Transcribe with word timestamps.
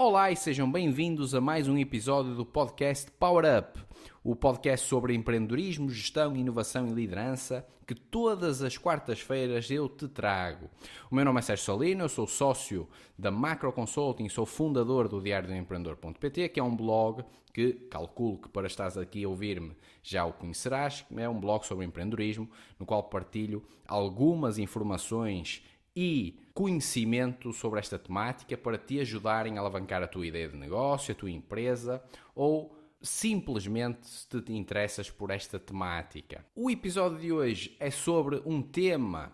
Olá 0.00 0.30
e 0.30 0.36
sejam 0.36 0.70
bem-vindos 0.70 1.34
a 1.34 1.40
mais 1.40 1.66
um 1.66 1.76
episódio 1.76 2.36
do 2.36 2.46
podcast 2.46 3.10
Power 3.18 3.44
Up, 3.58 3.80
o 4.22 4.36
podcast 4.36 4.86
sobre 4.86 5.12
empreendedorismo, 5.12 5.90
gestão, 5.90 6.36
inovação 6.36 6.86
e 6.86 6.92
liderança 6.92 7.66
que 7.84 7.96
todas 7.96 8.62
as 8.62 8.78
quartas-feiras 8.78 9.68
eu 9.72 9.88
te 9.88 10.06
trago. 10.06 10.70
O 11.10 11.16
meu 11.16 11.24
nome 11.24 11.40
é 11.40 11.42
Sérgio 11.42 11.64
Salino, 11.64 12.04
eu 12.04 12.08
sou 12.08 12.28
sócio 12.28 12.88
da 13.18 13.32
Macro 13.32 13.72
Consulting, 13.72 14.28
sou 14.28 14.46
fundador 14.46 15.08
do 15.08 15.20
Diário 15.20 15.48
do 15.48 15.54
Empreendedor.pt, 15.56 16.50
que 16.50 16.60
é 16.60 16.62
um 16.62 16.76
blog 16.76 17.24
que 17.52 17.72
calculo 17.90 18.38
que 18.38 18.48
para 18.48 18.68
estares 18.68 18.96
aqui 18.96 19.24
a 19.24 19.28
ouvir-me 19.28 19.76
já 20.00 20.24
o 20.24 20.32
conhecerás, 20.32 21.04
é 21.16 21.28
um 21.28 21.40
blog 21.40 21.66
sobre 21.66 21.84
empreendedorismo 21.84 22.48
no 22.78 22.86
qual 22.86 23.02
partilho 23.02 23.64
algumas 23.88 24.58
informações 24.58 25.60
e 25.96 26.38
conhecimento 26.58 27.52
sobre 27.52 27.78
esta 27.78 27.96
temática 27.96 28.58
para 28.58 28.76
te 28.76 28.98
ajudarem 28.98 29.56
a 29.56 29.60
alavancar 29.60 30.02
a 30.02 30.08
tua 30.08 30.26
ideia 30.26 30.48
de 30.48 30.56
negócio, 30.56 31.12
a 31.12 31.14
tua 31.14 31.30
empresa 31.30 32.02
ou 32.34 32.76
simplesmente 33.00 34.08
se 34.08 34.42
te 34.42 34.52
interessas 34.52 35.08
por 35.08 35.30
esta 35.30 35.56
temática. 35.56 36.44
O 36.56 36.68
episódio 36.68 37.16
de 37.20 37.30
hoje 37.30 37.76
é 37.78 37.92
sobre 37.92 38.42
um 38.44 38.60
tema 38.60 39.32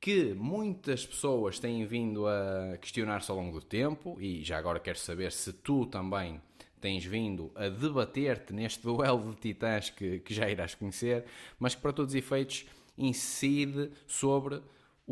que 0.00 0.32
muitas 0.32 1.04
pessoas 1.04 1.58
têm 1.58 1.84
vindo 1.86 2.28
a 2.28 2.78
questionar-se 2.80 3.28
ao 3.32 3.36
longo 3.36 3.58
do 3.58 3.66
tempo 3.66 4.16
e 4.20 4.44
já 4.44 4.56
agora 4.56 4.78
quero 4.78 4.96
saber 4.96 5.32
se 5.32 5.52
tu 5.52 5.86
também 5.86 6.40
tens 6.80 7.04
vindo 7.04 7.50
a 7.56 7.68
debater-te 7.68 8.52
neste 8.52 8.84
duelo 8.84 9.32
de 9.32 9.40
titãs 9.40 9.90
que, 9.90 10.20
que 10.20 10.32
já 10.32 10.48
irás 10.48 10.76
conhecer, 10.76 11.24
mas 11.58 11.74
que 11.74 11.82
para 11.82 11.92
todos 11.92 12.12
os 12.12 12.16
efeitos 12.16 12.64
incide 12.96 13.90
sobre 14.06 14.62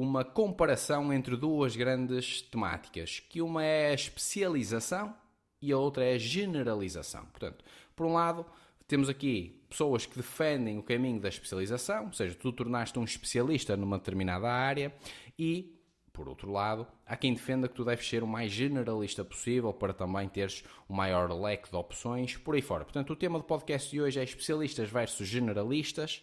uma 0.01 0.25
comparação 0.25 1.13
entre 1.13 1.37
duas 1.37 1.75
grandes 1.75 2.41
temáticas, 2.41 3.19
que 3.19 3.43
uma 3.43 3.65
é 3.65 3.91
a 3.91 3.95
especialização 3.95 5.13
e 5.61 5.73
a 5.73 5.77
outra 5.77 6.05
é 6.05 6.15
a 6.15 6.19
generalização. 6.19 7.27
Portanto, 7.27 7.65
por 7.97 8.07
um 8.07 8.13
lado, 8.13 8.47
temos 8.87 9.09
aqui 9.09 9.61
pessoas 9.69 10.07
que 10.07 10.17
defendem 10.17 10.79
o 10.79 10.85
caminho 10.85 11.19
da 11.19 11.29
especialização, 11.29 12.07
ou 12.07 12.13
seja, 12.13 12.37
tu 12.37 12.53
tornaste 12.53 12.97
um 12.97 13.03
especialista 13.03 13.77
numa 13.77 13.99
determinada 13.99 14.49
área, 14.49 14.95
e, 15.37 15.77
por 16.13 16.29
outro 16.29 16.53
lado, 16.53 16.87
há 17.05 17.17
quem 17.17 17.35
defenda 17.35 17.67
que 17.67 17.75
tu 17.75 17.85
deves 17.85 18.09
ser 18.09 18.23
o 18.23 18.27
mais 18.27 18.53
generalista 18.53 19.25
possível 19.25 19.73
para 19.73 19.93
também 19.93 20.29
teres 20.29 20.63
o 20.89 20.95
maior 20.95 21.29
leque 21.33 21.69
de 21.69 21.77
opções 21.77 22.37
por 22.37 22.55
aí 22.55 22.63
fora. 22.63 22.85
Portanto, 22.85 23.15
o 23.15 23.17
tema 23.17 23.37
do 23.37 23.45
podcast 23.45 23.91
de 23.91 24.01
hoje 24.01 24.21
é 24.21 24.23
especialistas 24.23 24.89
versus 24.89 25.27
generalistas 25.27 26.23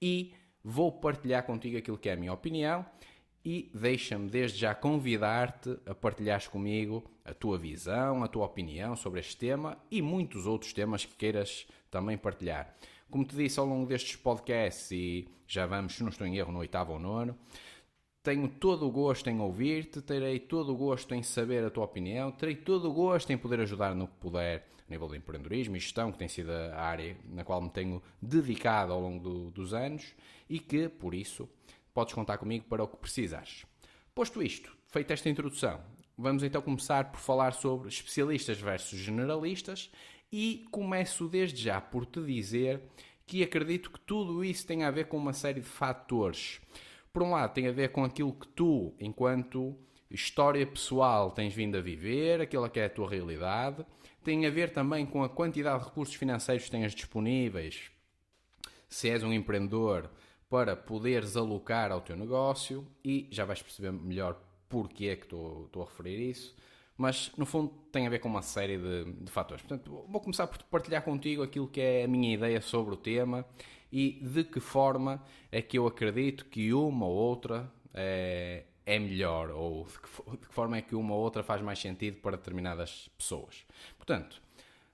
e 0.00 0.32
vou 0.62 0.92
partilhar 0.92 1.42
contigo 1.42 1.76
aquilo 1.76 1.98
que 1.98 2.08
é 2.08 2.12
a 2.12 2.16
minha 2.16 2.32
opinião 2.32 2.86
e 3.46 3.70
deixa-me 3.72 4.28
desde 4.28 4.58
já 4.58 4.74
convidar-te 4.74 5.78
a 5.86 5.94
partilhares 5.94 6.48
comigo 6.48 7.08
a 7.24 7.32
tua 7.32 7.56
visão, 7.56 8.24
a 8.24 8.26
tua 8.26 8.44
opinião 8.44 8.96
sobre 8.96 9.20
este 9.20 9.36
tema 9.36 9.78
e 9.88 10.02
muitos 10.02 10.48
outros 10.48 10.72
temas 10.72 11.04
que 11.04 11.14
queiras 11.14 11.64
também 11.88 12.18
partilhar. 12.18 12.74
Como 13.08 13.24
te 13.24 13.36
disse 13.36 13.60
ao 13.60 13.66
longo 13.66 13.86
destes 13.86 14.16
podcasts, 14.16 14.90
e 14.90 15.28
já 15.46 15.64
vamos, 15.64 15.94
se 15.94 16.02
não 16.02 16.10
estou 16.10 16.26
em 16.26 16.36
erro, 16.36 16.50
no 16.50 16.58
oitavo 16.58 16.94
ou 16.94 16.98
nono, 16.98 17.38
tenho 18.20 18.48
todo 18.48 18.84
o 18.84 18.90
gosto 18.90 19.30
em 19.30 19.40
ouvir-te, 19.40 20.02
terei 20.02 20.40
todo 20.40 20.72
o 20.72 20.76
gosto 20.76 21.14
em 21.14 21.22
saber 21.22 21.64
a 21.64 21.70
tua 21.70 21.84
opinião, 21.84 22.32
terei 22.32 22.56
todo 22.56 22.90
o 22.90 22.92
gosto 22.92 23.32
em 23.32 23.38
poder 23.38 23.60
ajudar 23.60 23.94
no 23.94 24.08
que 24.08 24.16
puder 24.16 24.66
a 24.88 24.90
nível 24.90 25.06
de 25.06 25.18
empreendedorismo 25.18 25.76
e 25.76 25.78
gestão, 25.78 26.10
que 26.10 26.18
tem 26.18 26.26
sido 26.26 26.50
a 26.50 26.80
área 26.80 27.16
na 27.28 27.44
qual 27.44 27.62
me 27.62 27.70
tenho 27.70 28.02
dedicado 28.20 28.92
ao 28.92 29.00
longo 29.00 29.22
do, 29.22 29.50
dos 29.52 29.72
anos 29.72 30.16
e 30.50 30.58
que, 30.58 30.88
por 30.88 31.14
isso, 31.14 31.48
podes 31.96 32.12
contar 32.12 32.36
comigo 32.36 32.66
para 32.68 32.84
o 32.84 32.88
que 32.88 32.98
precisares. 32.98 33.64
Posto 34.14 34.42
isto, 34.42 34.76
feita 34.86 35.14
esta 35.14 35.30
introdução, 35.30 35.80
vamos 36.14 36.42
então 36.42 36.60
começar 36.60 37.10
por 37.10 37.18
falar 37.18 37.54
sobre 37.54 37.88
especialistas 37.88 38.60
versus 38.60 38.98
generalistas 38.98 39.90
e 40.30 40.66
começo 40.70 41.26
desde 41.26 41.62
já 41.62 41.80
por 41.80 42.04
te 42.04 42.22
dizer 42.22 42.82
que 43.24 43.42
acredito 43.42 43.90
que 43.90 43.98
tudo 44.00 44.44
isso 44.44 44.66
tem 44.66 44.84
a 44.84 44.90
ver 44.90 45.08
com 45.08 45.16
uma 45.16 45.32
série 45.32 45.60
de 45.60 45.66
fatores. 45.66 46.60
Por 47.14 47.22
um 47.22 47.30
lado, 47.30 47.54
tem 47.54 47.66
a 47.66 47.72
ver 47.72 47.92
com 47.92 48.04
aquilo 48.04 48.34
que 48.34 48.48
tu, 48.48 48.94
enquanto 49.00 49.74
história 50.10 50.66
pessoal, 50.66 51.30
tens 51.30 51.54
vindo 51.54 51.78
a 51.78 51.80
viver, 51.80 52.42
aquilo 52.42 52.68
que 52.68 52.78
é 52.78 52.84
a 52.84 52.90
tua 52.90 53.08
realidade, 53.08 53.86
tem 54.22 54.44
a 54.44 54.50
ver 54.50 54.70
também 54.70 55.06
com 55.06 55.24
a 55.24 55.30
quantidade 55.30 55.78
de 55.78 55.88
recursos 55.88 56.14
financeiros 56.14 56.66
que 56.66 56.70
tens 56.72 56.94
disponíveis. 56.94 57.90
Se 58.86 59.08
és 59.08 59.22
um 59.22 59.32
empreendedor, 59.32 60.10
para 60.48 60.76
poderes 60.76 61.36
alocar 61.36 61.90
ao 61.90 62.00
teu 62.00 62.16
negócio 62.16 62.86
e 63.04 63.28
já 63.30 63.44
vais 63.44 63.62
perceber 63.62 63.92
melhor 63.92 64.40
porque 64.68 65.06
é 65.06 65.16
que 65.16 65.24
estou, 65.24 65.70
a 65.74 65.84
referir 65.84 66.30
isso, 66.30 66.54
mas 66.96 67.30
no 67.36 67.46
fundo 67.46 67.72
tem 67.92 68.06
a 68.06 68.10
ver 68.10 68.18
com 68.18 68.28
uma 68.28 68.42
série 68.42 68.78
de, 68.78 69.12
de, 69.12 69.30
fatores. 69.30 69.62
Portanto, 69.62 70.04
vou 70.08 70.20
começar 70.20 70.46
por 70.46 70.62
partilhar 70.64 71.02
contigo 71.02 71.42
aquilo 71.42 71.68
que 71.68 71.80
é 71.80 72.04
a 72.04 72.08
minha 72.08 72.34
ideia 72.34 72.60
sobre 72.60 72.94
o 72.94 72.96
tema 72.96 73.44
e 73.92 74.18
de 74.22 74.44
que 74.44 74.60
forma 74.60 75.22
é 75.50 75.62
que 75.62 75.78
eu 75.78 75.86
acredito 75.86 76.46
que 76.46 76.72
uma 76.72 77.06
ou 77.06 77.14
outra 77.14 77.70
é, 77.94 78.64
é 78.84 78.98
melhor 78.98 79.50
ou 79.50 79.84
de 79.84 79.98
que, 79.98 80.30
de 80.32 80.46
que 80.46 80.54
forma 80.54 80.76
é 80.76 80.82
que 80.82 80.94
uma 80.94 81.14
ou 81.14 81.20
outra 81.20 81.42
faz 81.42 81.62
mais 81.62 81.78
sentido 81.78 82.18
para 82.18 82.36
determinadas 82.36 83.08
pessoas. 83.16 83.64
Portanto, 83.96 84.40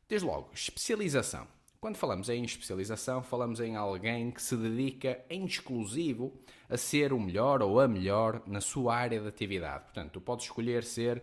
desde 0.08 0.26
logo, 0.26 0.50
especialização. 0.52 1.46
Quando 1.82 1.96
falamos 1.96 2.28
em 2.28 2.44
especialização, 2.44 3.24
falamos 3.24 3.58
em 3.58 3.74
alguém 3.74 4.30
que 4.30 4.40
se 4.40 4.56
dedica 4.56 5.20
em 5.28 5.44
exclusivo 5.44 6.32
a 6.70 6.76
ser 6.76 7.12
o 7.12 7.18
melhor 7.18 7.60
ou 7.60 7.80
a 7.80 7.88
melhor 7.88 8.40
na 8.46 8.60
sua 8.60 8.94
área 8.94 9.20
de 9.20 9.26
atividade. 9.26 9.86
Portanto, 9.86 10.12
tu 10.12 10.20
podes 10.20 10.44
escolher 10.44 10.84
ser 10.84 11.20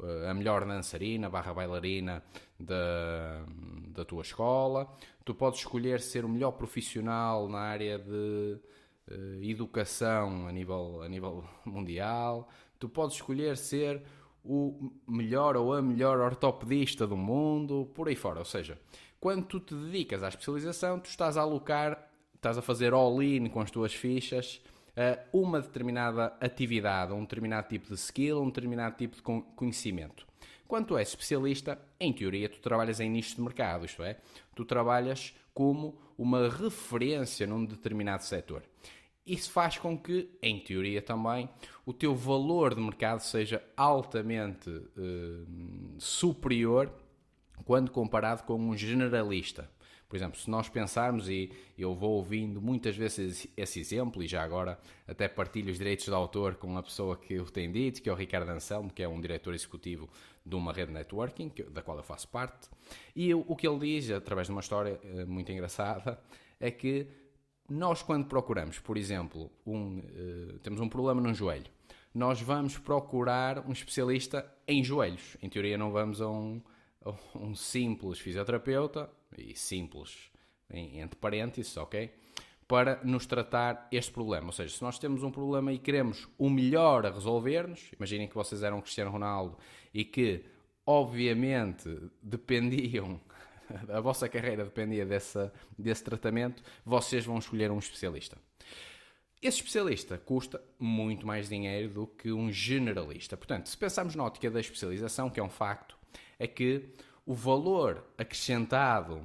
uh, 0.00 0.28
a 0.28 0.34
melhor 0.34 0.66
dançarina 0.66 1.30
barra 1.30 1.54
bailarina 1.54 2.24
da, 2.58 3.46
da 3.86 4.04
tua 4.04 4.22
escola, 4.22 4.92
tu 5.24 5.32
podes 5.32 5.60
escolher 5.60 6.00
ser 6.00 6.24
o 6.24 6.28
melhor 6.28 6.50
profissional 6.50 7.48
na 7.48 7.60
área 7.60 7.96
de 7.96 8.58
uh, 9.12 9.44
educação 9.44 10.48
a 10.48 10.50
nível, 10.50 11.02
a 11.02 11.08
nível 11.08 11.44
mundial, 11.64 12.48
tu 12.80 12.88
podes 12.88 13.14
escolher 13.14 13.56
ser 13.56 14.02
o 14.44 14.90
melhor 15.06 15.56
ou 15.56 15.72
a 15.72 15.80
melhor 15.80 16.18
ortopedista 16.18 17.06
do 17.06 17.16
mundo, 17.16 17.88
por 17.94 18.08
aí 18.08 18.16
fora. 18.16 18.38
Ou 18.38 18.44
seja, 18.44 18.78
quando 19.20 19.44
tu 19.44 19.60
te 19.60 19.74
dedicas 19.74 20.22
à 20.22 20.28
especialização, 20.28 20.98
tu 20.98 21.10
estás 21.10 21.36
a 21.36 21.42
alocar, 21.42 22.10
estás 22.34 22.56
a 22.56 22.62
fazer 22.62 22.94
all-in 22.94 23.48
com 23.48 23.60
as 23.60 23.70
tuas 23.70 23.94
fichas 23.94 24.62
a 24.96 25.18
uma 25.32 25.60
determinada 25.60 26.34
atividade, 26.40 27.12
um 27.12 27.20
determinado 27.20 27.68
tipo 27.68 27.88
de 27.88 27.94
skill, 27.94 28.42
um 28.42 28.46
determinado 28.46 28.96
tipo 28.96 29.16
de 29.16 29.22
conhecimento. 29.54 30.26
Quando 30.66 30.86
tu 30.86 30.96
és 30.96 31.08
especialista, 31.08 31.78
em 31.98 32.12
teoria, 32.12 32.48
tu 32.48 32.60
trabalhas 32.60 33.00
em 33.00 33.10
nicho 33.10 33.36
de 33.36 33.42
mercado, 33.42 33.84
isto 33.84 34.02
é, 34.02 34.18
tu 34.54 34.64
trabalhas 34.64 35.34
como 35.52 35.98
uma 36.16 36.48
referência 36.48 37.46
num 37.46 37.64
determinado 37.64 38.22
setor. 38.22 38.62
Isso 39.26 39.50
faz 39.50 39.78
com 39.78 39.98
que, 39.98 40.30
em 40.42 40.58
teoria 40.58 41.02
também, 41.02 41.48
o 41.84 41.92
teu 41.92 42.14
valor 42.14 42.74
de 42.74 42.80
mercado 42.80 43.20
seja 43.20 43.62
altamente 43.76 44.70
eh, 44.70 45.44
superior 45.98 46.92
quando 47.64 47.90
comparado 47.90 48.42
com 48.44 48.54
um 48.54 48.76
generalista. 48.76 49.70
Por 50.08 50.16
exemplo, 50.16 50.40
se 50.40 50.50
nós 50.50 50.68
pensarmos, 50.68 51.28
e 51.28 51.52
eu 51.78 51.94
vou 51.94 52.16
ouvindo 52.16 52.60
muitas 52.60 52.96
vezes 52.96 53.46
esse 53.56 53.78
exemplo, 53.78 54.20
e 54.22 54.26
já 54.26 54.42
agora 54.42 54.76
até 55.06 55.28
partilho 55.28 55.70
os 55.70 55.78
direitos 55.78 56.06
de 56.06 56.12
autor 56.12 56.56
com 56.56 56.76
a 56.76 56.82
pessoa 56.82 57.16
que 57.16 57.38
o 57.38 57.44
tem 57.44 57.70
dito, 57.70 58.02
que 58.02 58.08
é 58.08 58.12
o 58.12 58.16
Ricardo 58.16 58.50
Anselmo, 58.50 58.90
que 58.90 59.04
é 59.04 59.08
um 59.08 59.20
diretor 59.20 59.54
executivo 59.54 60.08
de 60.44 60.56
uma 60.56 60.72
rede 60.72 60.88
de 60.88 60.94
networking, 60.94 61.52
da 61.70 61.80
qual 61.80 61.96
eu 61.96 62.02
faço 62.02 62.26
parte, 62.26 62.68
e 63.14 63.32
o 63.32 63.54
que 63.54 63.68
ele 63.68 63.78
diz, 63.78 64.10
através 64.10 64.48
de 64.48 64.52
uma 64.52 64.60
história 64.60 64.98
eh, 65.04 65.24
muito 65.24 65.52
engraçada, 65.52 66.18
é 66.58 66.72
que 66.72 67.06
nós 67.68 68.02
quando 68.02 68.26
procuramos, 68.26 68.80
por 68.80 68.96
exemplo, 68.96 69.48
um, 69.64 69.98
uh, 69.98 70.58
temos 70.58 70.80
um 70.80 70.88
problema 70.88 71.20
num 71.20 71.32
joelho, 71.32 71.70
nós 72.12 72.40
vamos 72.40 72.76
procurar 72.76 73.64
um 73.64 73.70
especialista 73.70 74.44
em 74.66 74.82
joelhos. 74.82 75.36
Em 75.40 75.48
teoria 75.48 75.78
não 75.78 75.92
vamos 75.92 76.20
a 76.20 76.28
um 76.28 76.60
um 77.34 77.54
simples 77.54 78.18
fisioterapeuta, 78.18 79.10
e 79.36 79.54
simples 79.56 80.30
entre 80.72 81.18
parênteses, 81.18 81.76
ok? 81.76 82.12
Para 82.66 83.00
nos 83.02 83.26
tratar 83.26 83.88
este 83.90 84.12
problema. 84.12 84.46
Ou 84.46 84.52
seja, 84.52 84.76
se 84.76 84.82
nós 84.82 84.98
temos 84.98 85.22
um 85.22 85.30
problema 85.30 85.72
e 85.72 85.78
queremos 85.78 86.28
o 86.38 86.48
melhor 86.48 87.04
a 87.04 87.10
resolver-nos, 87.10 87.90
imaginem 87.96 88.28
que 88.28 88.34
vocês 88.34 88.62
eram 88.62 88.80
Cristiano 88.80 89.10
Ronaldo 89.10 89.58
e 89.92 90.04
que, 90.04 90.44
obviamente, 90.86 91.88
dependiam, 92.22 93.20
a 93.88 94.00
vossa 94.00 94.28
carreira 94.28 94.64
dependia 94.64 95.04
dessa, 95.04 95.52
desse 95.76 96.04
tratamento, 96.04 96.62
vocês 96.84 97.24
vão 97.24 97.38
escolher 97.38 97.70
um 97.72 97.78
especialista. 97.78 98.38
Esse 99.42 99.56
especialista 99.56 100.18
custa 100.18 100.62
muito 100.78 101.26
mais 101.26 101.48
dinheiro 101.48 101.88
do 101.88 102.06
que 102.06 102.30
um 102.30 102.52
generalista. 102.52 103.36
Portanto, 103.36 103.68
se 103.68 103.76
pensarmos 103.76 104.14
na 104.14 104.22
ótica 104.22 104.50
da 104.50 104.60
especialização, 104.60 105.30
que 105.30 105.40
é 105.40 105.42
um 105.42 105.48
facto, 105.48 105.98
é 106.40 106.48
que 106.48 106.88
o 107.26 107.34
valor 107.34 108.02
acrescentado 108.16 109.24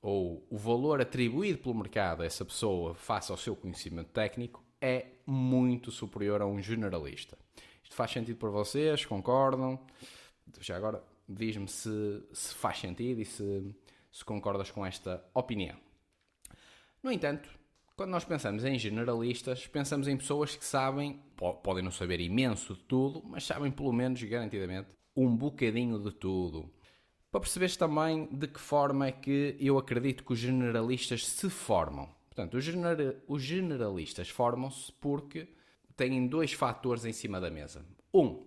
ou 0.00 0.46
o 0.48 0.56
valor 0.56 1.00
atribuído 1.00 1.58
pelo 1.58 1.74
mercado 1.74 2.22
a 2.22 2.24
essa 2.24 2.44
pessoa 2.44 2.94
face 2.94 3.32
ao 3.32 3.36
seu 3.36 3.56
conhecimento 3.56 4.10
técnico 4.10 4.64
é 4.80 5.06
muito 5.26 5.90
superior 5.90 6.40
a 6.40 6.46
um 6.46 6.62
generalista. 6.62 7.36
Isto 7.82 7.96
faz 7.96 8.12
sentido 8.12 8.36
para 8.36 8.48
vocês? 8.48 9.04
Concordam? 9.04 9.78
Já 10.60 10.76
agora, 10.76 11.02
diz-me 11.28 11.68
se, 11.68 12.22
se 12.32 12.54
faz 12.54 12.78
sentido 12.78 13.20
e 13.20 13.24
se, 13.24 13.74
se 14.10 14.24
concordas 14.24 14.70
com 14.70 14.86
esta 14.86 15.24
opinião. 15.34 15.76
No 17.02 17.10
entanto, 17.10 17.48
quando 17.96 18.10
nós 18.10 18.24
pensamos 18.24 18.64
em 18.64 18.78
generalistas, 18.78 19.66
pensamos 19.66 20.06
em 20.06 20.16
pessoas 20.16 20.54
que 20.54 20.64
sabem, 20.64 21.20
podem 21.62 21.82
não 21.82 21.90
saber 21.90 22.20
imenso 22.20 22.74
de 22.74 22.80
tudo, 22.84 23.20
mas 23.24 23.44
sabem 23.44 23.70
pelo 23.70 23.92
menos, 23.92 24.22
garantidamente, 24.22 24.88
um 25.16 25.34
bocadinho 25.36 25.98
de 25.98 26.12
tudo. 26.12 26.68
Para 27.30 27.40
perceberes 27.40 27.76
também 27.76 28.28
de 28.30 28.46
que 28.46 28.60
forma 28.60 29.06
é 29.06 29.12
que 29.12 29.56
eu 29.58 29.78
acredito 29.78 30.24
que 30.24 30.32
os 30.32 30.38
generalistas 30.38 31.26
se 31.26 31.48
formam. 31.48 32.08
Portanto, 32.28 32.56
os, 32.56 32.64
genera 32.64 33.22
os 33.26 33.42
generalistas 33.42 34.28
formam-se 34.28 34.92
porque 34.92 35.48
têm 35.96 36.26
dois 36.26 36.52
fatores 36.52 37.04
em 37.04 37.12
cima 37.12 37.40
da 37.40 37.50
mesa. 37.50 37.84
Um, 38.12 38.42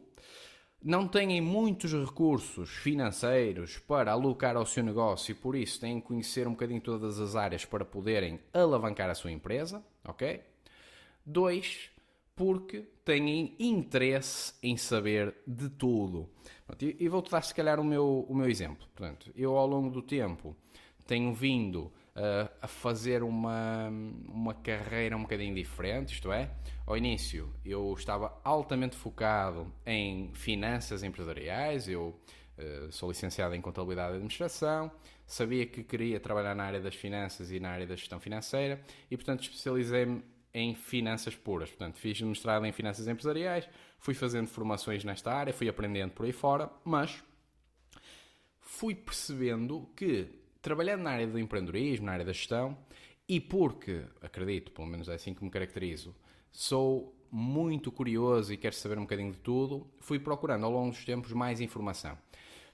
não 0.84 1.08
têm 1.08 1.42
muitos 1.42 1.94
recursos 1.94 2.70
financeiros 2.70 3.80
para 3.80 4.12
alocar 4.12 4.56
ao 4.56 4.68
seu 4.68 4.84
negócio 4.84 5.32
e 5.32 5.36
por 5.36 5.56
isso 5.56 5.80
têm 5.80 6.00
que 6.00 6.06
conhecer 6.06 6.48
um 6.48 6.52
bocadinho 6.52 6.82
todas 6.82 7.20
as 7.20 7.36
áreas 7.36 7.66
para 7.66 7.84
poderem 7.84 8.40
alavancar 8.54 9.10
a 9.10 9.16
sua 9.16 9.32
empresa, 9.32 9.84
ok? 10.04 10.44
Dois, 11.26 11.90
porque 12.36 12.82
têm 13.04 13.56
interesse 13.60 14.54
em 14.62 14.76
saber 14.76 15.34
de 15.48 15.70
tudo. 15.70 16.30
E 16.82 17.08
vou-te 17.08 17.32
dar, 17.32 17.42
se 17.42 17.54
calhar, 17.54 17.80
o 17.80 17.84
meu, 17.84 18.26
o 18.28 18.36
meu 18.36 18.50
exemplo. 18.50 18.88
Portanto, 18.94 19.32
eu, 19.36 19.56
ao 19.56 19.68
longo 19.68 19.90
do 19.90 20.02
tempo, 20.02 20.56
tenho 21.06 21.34
vindo 21.34 21.92
uh, 22.16 22.50
a 22.62 22.68
fazer 22.68 23.24
uma, 23.24 23.90
uma 24.28 24.54
carreira 24.54 25.16
um 25.16 25.22
bocadinho 25.22 25.54
diferente, 25.54 26.14
isto 26.14 26.32
é, 26.32 26.50
ao 26.86 26.98
início 26.98 27.54
eu 27.64 27.94
estava 27.94 28.40
altamente 28.44 28.96
focado 28.96 29.72
em 29.86 30.32
finanças 30.34 31.04
empresariais, 31.04 31.88
eu 31.88 32.20
uh, 32.58 32.92
sou 32.92 33.10
licenciado 33.10 33.54
em 33.54 33.62
Contabilidade 33.62 34.14
e 34.14 34.16
Administração, 34.16 34.92
sabia 35.28 35.66
que 35.66 35.84
queria 35.84 36.20
trabalhar 36.20 36.56
na 36.56 36.64
área 36.64 36.82
das 36.82 36.96
finanças 36.96 37.52
e 37.52 37.60
na 37.60 37.70
área 37.70 37.86
da 37.86 37.96
gestão 37.96 38.20
financeira 38.20 38.82
e, 39.10 39.16
portanto, 39.16 39.44
especializei-me 39.44 40.24
em 40.56 40.74
finanças 40.74 41.36
puras. 41.36 41.70
Portanto, 41.70 41.98
fiz 41.98 42.20
mestrado 42.22 42.66
em 42.66 42.72
finanças 42.72 43.10
empresariais, 43.10 43.68
fui 44.00 44.14
fazendo 44.14 44.48
formações 44.48 45.04
nesta 45.04 45.34
área, 45.34 45.54
fui 45.54 45.68
aprendendo 45.68 46.14
por 46.14 46.26
aí 46.26 46.32
fora, 46.32 46.72
mas 46.86 47.22
fui 48.62 48.96
percebendo 48.96 49.90
que, 49.98 50.30
trabalhando 50.62 51.02
na 51.02 51.12
área 51.12 51.28
do 51.28 51.38
empreendedorismo, 51.38 52.06
na 52.06 52.14
área 52.14 52.24
da 52.24 52.32
gestão, 52.32 52.78
e 53.28 53.42
porque, 53.42 54.04
acredito, 54.22 54.72
pelo 54.72 54.88
menos 54.88 55.10
é 55.10 55.16
assim 55.16 55.34
que 55.34 55.44
me 55.44 55.50
caracterizo, 55.50 56.16
sou 56.54 57.14
muito 57.30 57.92
curioso 57.92 58.54
e 58.54 58.58
quero 58.58 58.76
saber 58.76 58.98
um 58.98 59.02
bocadinho 59.02 59.34
de 59.34 59.40
tudo, 59.40 59.86
fui 60.00 60.20
procurando 60.20 60.66
ao 60.66 60.72
longo 60.72 60.92
dos 60.92 61.04
tempos 61.04 61.34
mais 61.34 61.60
informação. 61.60 62.18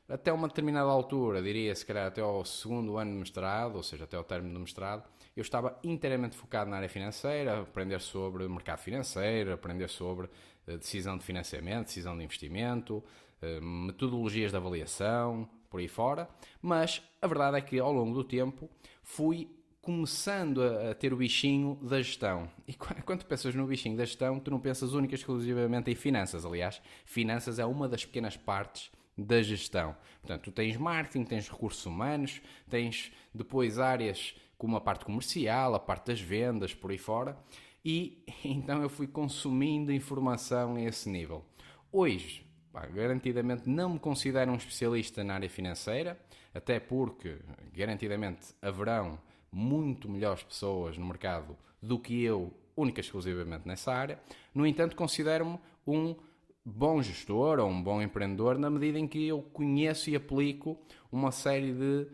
Até 0.07 0.31
uma 0.31 0.47
determinada 0.47 0.89
altura, 0.89 1.41
diria 1.41 1.73
se 1.73 1.83
calhar 1.83 2.05
até 2.05 2.21
ao 2.21 2.45
segundo 2.45 2.97
ano 2.97 3.11
de 3.11 3.17
mestrado, 3.17 3.77
ou 3.77 3.83
seja, 3.83 4.03
até 4.03 4.17
ao 4.17 4.23
término 4.23 4.53
do 4.53 4.59
mestrado, 4.59 5.09
eu 5.35 5.41
estava 5.41 5.79
inteiramente 5.83 6.35
focado 6.35 6.69
na 6.69 6.77
área 6.77 6.89
financeira, 6.89 7.61
aprender 7.61 7.99
sobre 8.01 8.47
mercado 8.47 8.79
financeiro, 8.79 9.53
aprender 9.53 9.89
sobre 9.89 10.29
eh, 10.67 10.77
decisão 10.77 11.17
de 11.17 11.23
financiamento, 11.23 11.87
decisão 11.87 12.17
de 12.17 12.23
investimento, 12.23 13.03
eh, 13.41 13.59
metodologias 13.61 14.51
de 14.51 14.57
avaliação, 14.57 15.49
por 15.69 15.79
aí 15.79 15.87
fora. 15.87 16.27
Mas 16.61 17.01
a 17.21 17.27
verdade 17.27 17.57
é 17.57 17.61
que 17.61 17.79
ao 17.79 17.91
longo 17.91 18.13
do 18.13 18.23
tempo 18.23 18.69
fui 19.01 19.49
começando 19.81 20.61
a, 20.61 20.93
ter 20.93 21.11
o 21.11 21.17
bichinho 21.17 21.75
da 21.81 21.99
gestão. 22.01 22.47
E 22.67 22.73
quando 23.03 23.25
pensas 23.25 23.55
no 23.55 23.65
bichinho 23.65 23.97
da 23.97 24.05
gestão, 24.05 24.39
tu 24.39 24.51
não 24.51 24.59
pensas 24.59 24.93
única 24.93 25.15
e 25.15 25.17
exclusivamente 25.17 25.89
em 25.89 25.95
finanças. 25.95 26.45
Aliás, 26.45 26.81
finanças 27.05 27.57
é 27.57 27.65
uma 27.65 27.87
das 27.89 28.05
pequenas 28.05 28.37
partes 28.37 28.91
da 29.17 29.41
gestão. 29.41 29.95
Portanto, 30.21 30.43
tu 30.43 30.51
tens 30.51 30.77
marketing, 30.77 31.25
tens 31.25 31.49
recursos 31.49 31.85
humanos, 31.85 32.41
tens 32.69 33.11
depois 33.33 33.79
áreas 33.79 34.35
como 34.61 34.77
a 34.77 34.81
parte 34.81 35.05
comercial, 35.05 35.73
a 35.73 35.79
parte 35.79 36.05
das 36.05 36.21
vendas, 36.21 36.71
por 36.71 36.91
aí 36.91 36.97
fora. 36.99 37.35
E 37.83 38.23
então 38.45 38.79
eu 38.83 38.89
fui 38.89 39.07
consumindo 39.07 39.91
informação 39.91 40.75
a 40.75 40.81
esse 40.83 41.09
nível. 41.09 41.43
Hoje, 41.91 42.45
pá, 42.71 42.85
garantidamente 42.85 43.67
não 43.67 43.93
me 43.93 43.99
considero 43.99 44.51
um 44.51 44.55
especialista 44.55 45.23
na 45.23 45.33
área 45.33 45.49
financeira, 45.49 46.15
até 46.53 46.79
porque 46.79 47.39
garantidamente 47.73 48.53
haverão 48.61 49.17
muito 49.51 50.07
melhores 50.07 50.43
pessoas 50.43 50.95
no 50.95 51.07
mercado 51.07 51.57
do 51.81 51.97
que 51.97 52.21
eu, 52.21 52.53
única 52.77 52.99
e 52.99 53.03
exclusivamente 53.03 53.67
nessa 53.67 53.91
área. 53.91 54.19
No 54.53 54.67
entanto, 54.67 54.95
considero-me 54.95 55.57
um 55.87 56.15
bom 56.63 57.01
gestor 57.01 57.57
ou 57.57 57.67
um 57.67 57.81
bom 57.81 57.99
empreendedor 57.99 58.59
na 58.59 58.69
medida 58.69 58.99
em 58.99 59.07
que 59.07 59.27
eu 59.27 59.41
conheço 59.41 60.11
e 60.11 60.15
aplico 60.15 60.77
uma 61.11 61.31
série 61.31 61.73
de 61.73 62.07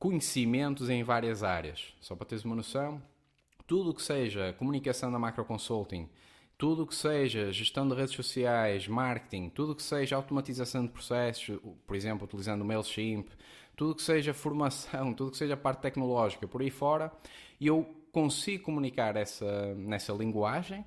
conhecimentos 0.00 0.88
em 0.88 1.04
várias 1.04 1.44
áreas. 1.44 1.94
Só 2.00 2.16
para 2.16 2.26
teres 2.26 2.42
uma 2.44 2.56
noção, 2.56 3.00
tudo 3.66 3.90
o 3.90 3.94
que 3.94 4.02
seja 4.02 4.54
comunicação 4.54 5.12
da 5.12 5.18
macro 5.18 5.44
consulting, 5.44 6.08
tudo 6.56 6.82
o 6.82 6.86
que 6.86 6.94
seja 6.94 7.52
gestão 7.52 7.86
de 7.86 7.94
redes 7.94 8.14
sociais, 8.14 8.88
marketing, 8.88 9.50
tudo 9.50 9.72
o 9.72 9.76
que 9.76 9.82
seja 9.82 10.16
automatização 10.16 10.86
de 10.86 10.88
processos, 10.90 11.60
por 11.86 11.94
exemplo, 11.94 12.24
utilizando 12.24 12.62
o 12.62 12.64
MailChimp, 12.64 13.28
tudo 13.76 13.92
o 13.92 13.94
que 13.94 14.02
seja 14.02 14.32
formação, 14.32 15.12
tudo 15.14 15.28
o 15.28 15.30
que 15.30 15.36
seja 15.36 15.56
parte 15.56 15.82
tecnológica, 15.82 16.48
por 16.48 16.62
aí 16.62 16.70
fora, 16.70 17.12
eu 17.60 17.94
consigo 18.10 18.64
comunicar 18.64 19.16
essa, 19.16 19.74
nessa 19.74 20.14
linguagem, 20.14 20.84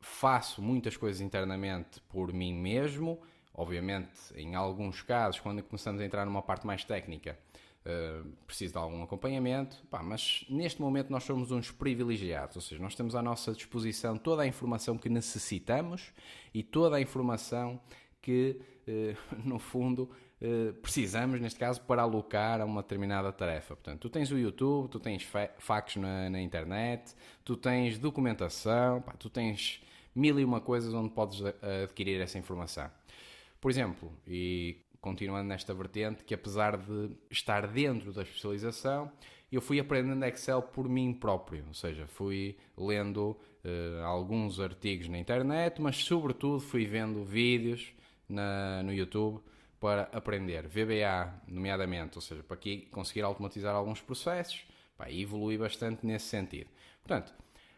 faço 0.00 0.62
muitas 0.62 0.96
coisas 0.96 1.20
internamente 1.20 2.00
por 2.08 2.32
mim 2.32 2.54
mesmo, 2.54 3.20
obviamente, 3.52 4.10
em 4.34 4.54
alguns 4.54 5.02
casos, 5.02 5.38
quando 5.38 5.62
começamos 5.62 6.00
a 6.00 6.04
entrar 6.04 6.24
numa 6.24 6.42
parte 6.42 6.66
mais 6.66 6.82
técnica, 6.82 7.38
eh, 7.90 8.20
preciso 8.46 8.74
de 8.74 8.78
algum 8.78 9.02
acompanhamento, 9.02 9.82
pá, 9.90 10.02
mas 10.02 10.44
neste 10.50 10.78
momento 10.78 11.08
nós 11.08 11.24
somos 11.24 11.50
uns 11.50 11.70
privilegiados, 11.70 12.56
ou 12.56 12.60
seja, 12.60 12.82
nós 12.82 12.94
temos 12.94 13.14
à 13.14 13.22
nossa 13.22 13.52
disposição 13.52 14.18
toda 14.18 14.42
a 14.42 14.46
informação 14.46 14.98
que 14.98 15.08
necessitamos 15.08 16.12
e 16.52 16.62
toda 16.62 16.96
a 16.96 17.00
informação 17.00 17.80
que, 18.20 18.60
uh, 18.86 19.16
no 19.42 19.58
fundo, 19.58 20.10
uh, 20.42 20.74
precisamos, 20.82 21.40
neste 21.40 21.58
caso, 21.58 21.80
para 21.80 22.02
alocar 22.02 22.60
a 22.60 22.66
uma 22.66 22.82
determinada 22.82 23.32
tarefa. 23.32 23.74
Portanto, 23.74 24.00
tu 24.00 24.10
tens 24.10 24.30
o 24.30 24.36
YouTube, 24.36 24.90
tu 24.90 25.00
tens 25.00 25.26
facts 25.58 25.96
na, 25.96 26.28
na 26.28 26.42
internet, 26.42 27.14
tu 27.42 27.56
tens 27.56 27.98
documentação, 27.98 29.00
pá, 29.00 29.14
tu 29.18 29.30
tens 29.30 29.80
mil 30.14 30.38
e 30.38 30.44
uma 30.44 30.60
coisas 30.60 30.92
onde 30.92 31.08
podes 31.08 31.40
adquirir 31.84 32.20
essa 32.20 32.38
informação. 32.38 32.90
Por 33.62 33.70
exemplo, 33.70 34.12
e 34.26 34.76
continuando 35.00 35.48
nesta 35.48 35.72
vertente, 35.74 36.24
que 36.24 36.34
apesar 36.34 36.76
de 36.76 37.10
estar 37.30 37.66
dentro 37.66 38.12
da 38.12 38.22
especialização, 38.22 39.10
eu 39.50 39.62
fui 39.62 39.80
aprendendo 39.80 40.24
Excel 40.24 40.60
por 40.60 40.88
mim 40.88 41.12
próprio, 41.12 41.64
ou 41.68 41.74
seja, 41.74 42.06
fui 42.06 42.56
lendo 42.76 43.30
uh, 43.64 44.04
alguns 44.04 44.60
artigos 44.60 45.08
na 45.08 45.18
internet, 45.18 45.80
mas 45.80 45.96
sobretudo 46.04 46.60
fui 46.60 46.84
vendo 46.84 47.24
vídeos 47.24 47.92
na, 48.28 48.82
no 48.82 48.92
YouTube 48.92 49.40
para 49.80 50.02
aprender 50.12 50.66
VBA, 50.66 51.42
nomeadamente, 51.46 52.18
ou 52.18 52.20
seja, 52.20 52.42
para 52.42 52.56
aqui 52.56 52.88
conseguir 52.90 53.22
automatizar 53.22 53.74
alguns 53.74 54.00
processos 54.00 54.66
pá, 54.96 55.08
e 55.08 55.24
bastante 55.56 56.04
nesse 56.04 56.26
sentido. 56.26 56.68
Portanto, 57.02 57.32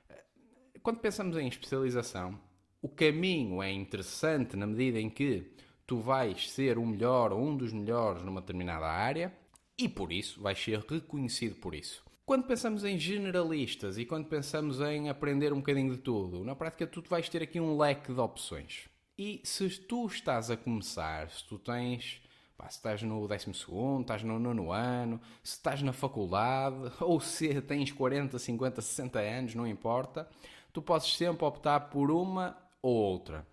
eh, 0.09 0.25
quando 0.83 0.99
pensamos 0.99 1.37
em 1.37 1.47
especialização, 1.47 2.41
o 2.83 2.89
caminho 2.89 3.63
é 3.63 3.71
interessante 3.71 4.57
na 4.57 4.67
medida 4.67 4.99
em 4.99 5.11
que 5.11 5.53
tu 5.91 5.99
vais 5.99 6.49
ser 6.49 6.79
o 6.79 6.87
melhor 6.87 7.33
ou 7.33 7.43
um 7.43 7.57
dos 7.57 7.73
melhores 7.73 8.23
numa 8.23 8.41
determinada 8.41 8.87
área 8.87 9.37
e 9.77 9.89
por 9.89 10.13
isso 10.13 10.41
vais 10.41 10.57
ser 10.57 10.79
reconhecido 10.89 11.57
por 11.57 11.75
isso. 11.75 12.05
Quando 12.25 12.45
pensamos 12.45 12.85
em 12.85 12.97
generalistas 12.97 13.99
e 13.99 14.05
quando 14.05 14.29
pensamos 14.29 14.81
em 14.81 15.09
aprender 15.09 15.53
um 15.53 15.57
bocadinho 15.57 15.93
de 15.97 16.01
tudo, 16.01 16.45
na 16.45 16.55
prática 16.55 16.87
tu 16.87 17.03
vais 17.11 17.29
ter 17.29 17.43
aqui 17.43 17.59
um 17.59 17.77
leque 17.77 18.13
de 18.13 18.21
opções. 18.21 18.89
E 19.19 19.41
se 19.43 19.69
tu 19.69 20.07
estás 20.07 20.49
a 20.49 20.57
começar, 20.57 21.29
se 21.29 21.45
tu 21.49 21.59
tens, 21.59 22.23
pá, 22.57 22.69
se 22.69 22.77
estás 22.77 23.03
no 23.03 23.27
12 23.27 23.51
estás 24.01 24.23
no 24.23 24.39
nono 24.39 24.71
ano, 24.71 25.21
se 25.43 25.57
estás 25.57 25.83
na 25.83 25.93
faculdade, 25.93 26.93
ou 27.03 27.19
se 27.19 27.61
tens 27.63 27.91
40, 27.91 28.39
50, 28.39 28.81
60 28.81 29.19
anos, 29.19 29.55
não 29.57 29.67
importa, 29.67 30.29
tu 30.73 30.81
podes 30.81 31.17
sempre 31.17 31.45
optar 31.45 31.91
por 31.91 32.13
uma 32.13 32.57
ou 32.81 32.95
outra. 32.95 33.45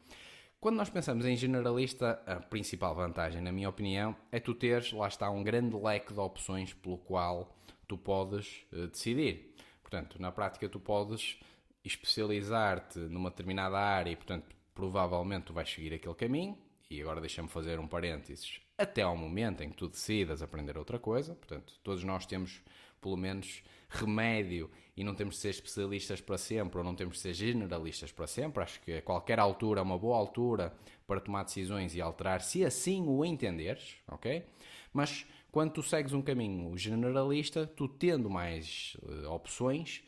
Quando 0.59 0.77
nós 0.77 0.89
pensamos 0.89 1.23
em 1.25 1.35
generalista, 1.35 2.19
a 2.25 2.37
principal 2.37 2.95
vantagem, 2.95 3.41
na 3.41 3.51
minha 3.51 3.69
opinião, 3.69 4.15
é 4.31 4.39
tu 4.39 4.55
teres, 4.55 4.91
lá 4.91 5.07
está, 5.07 5.29
um 5.29 5.43
grande 5.43 5.75
leque 5.75 6.11
de 6.11 6.19
opções 6.19 6.73
pelo 6.73 6.97
qual 6.97 7.55
tu 7.87 7.95
podes 7.95 8.65
uh, 8.73 8.87
decidir. 8.87 9.53
Portanto, 9.81 10.19
na 10.19 10.31
prática, 10.31 10.67
tu 10.67 10.79
podes 10.79 11.39
especializar-te 11.85 12.97
numa 12.97 13.29
determinada 13.29 13.77
área 13.77 14.09
e, 14.09 14.15
portanto, 14.15 14.47
provavelmente 14.73 15.45
tu 15.45 15.53
vais 15.53 15.69
seguir 15.69 15.93
aquele 15.93 16.15
caminho. 16.15 16.57
E 16.89 16.99
agora 17.01 17.21
deixa-me 17.21 17.47
fazer 17.47 17.79
um 17.79 17.87
parênteses 17.87 18.59
até 18.77 19.01
ao 19.01 19.17
momento 19.17 19.63
em 19.63 19.69
que 19.69 19.75
tu 19.75 19.87
decidas 19.87 20.41
aprender 20.41 20.77
outra 20.77 20.99
coisa. 20.99 21.33
Portanto, 21.33 21.73
todos 21.83 22.03
nós 22.03 22.25
temos 22.25 22.61
pelo 23.01 23.17
menos 23.17 23.63
remédio 23.89 24.69
e 24.95 25.03
não 25.03 25.15
temos 25.15 25.35
de 25.35 25.41
ser 25.41 25.49
especialistas 25.49 26.19
para 26.21 26.37
sempre 26.37 26.77
ou 26.77 26.83
não 26.83 26.95
temos 26.95 27.15
de 27.15 27.21
ser 27.21 27.33
generalistas 27.33 28.11
para 28.11 28.27
sempre. 28.27 28.63
Acho 28.63 28.81
que 28.81 28.93
a 28.93 29.01
qualquer 29.01 29.39
altura 29.39 29.79
é 29.79 29.83
uma 29.83 29.97
boa 29.97 30.17
altura 30.17 30.75
para 31.05 31.19
tomar 31.19 31.43
decisões 31.43 31.95
e 31.95 32.01
alterar, 32.01 32.41
se 32.41 32.65
assim 32.65 33.07
o 33.07 33.23
entenderes, 33.23 33.95
ok? 34.07 34.43
Mas 34.91 35.25
quando 35.51 35.73
tu 35.73 35.83
segues 35.83 36.13
um 36.13 36.21
caminho 36.21 36.75
generalista, 36.77 37.65
tu 37.65 37.87
tendo 37.87 38.29
mais 38.29 38.97
uh, 39.03 39.29
opções, 39.29 40.03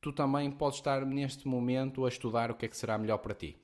tu 0.00 0.12
também 0.12 0.50
podes 0.50 0.78
estar 0.78 1.04
neste 1.04 1.48
momento 1.48 2.04
a 2.04 2.08
estudar 2.08 2.50
o 2.50 2.54
que 2.54 2.66
é 2.66 2.68
que 2.68 2.76
será 2.76 2.98
melhor 2.98 3.18
para 3.18 3.34
ti. 3.34 3.56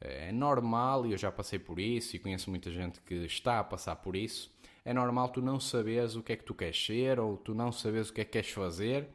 É 0.00 0.32
normal, 0.32 1.06
e 1.06 1.12
eu 1.12 1.18
já 1.18 1.30
passei 1.30 1.58
por 1.58 1.78
isso 1.78 2.16
e 2.16 2.18
conheço 2.18 2.48
muita 2.48 2.70
gente 2.70 3.00
que 3.00 3.14
está 3.14 3.60
a 3.60 3.64
passar 3.64 3.96
por 3.96 4.16
isso. 4.16 4.50
É 4.84 4.94
normal 4.94 5.28
tu 5.28 5.42
não 5.42 5.60
saberes 5.60 6.16
o 6.16 6.22
que 6.22 6.32
é 6.32 6.36
que 6.36 6.44
tu 6.44 6.54
queres 6.54 6.82
ser 6.82 7.20
ou 7.20 7.36
tu 7.36 7.54
não 7.54 7.70
saberes 7.70 8.08
o 8.08 8.14
que 8.14 8.22
é 8.22 8.24
que 8.24 8.30
queres 8.30 8.50
fazer 8.50 9.08